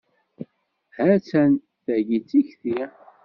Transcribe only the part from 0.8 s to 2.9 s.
Hattan, tayi d tikti.